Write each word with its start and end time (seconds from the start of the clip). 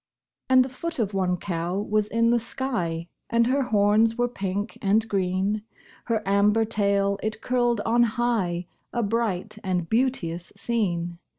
And 0.49 0.65
the 0.65 0.69
foot 0.69 0.97
of 0.97 1.13
one 1.13 1.37
cow 1.37 1.77
was 1.77 2.07
in 2.07 2.31
the 2.31 2.39
sky, 2.39 3.07
And 3.29 3.45
her 3.45 3.61
horns 3.61 4.17
were 4.17 4.27
pink 4.27 4.79
and 4.81 5.07
green; 5.07 5.61
Her 6.05 6.27
amber 6.27 6.65
tail 6.65 7.19
it 7.21 7.39
curled 7.39 7.81
on 7.81 8.01
high 8.17 8.65
A 8.91 9.03
bright 9.03 9.59
and 9.63 9.87
beauteous 9.87 10.51
scene. 10.55 11.19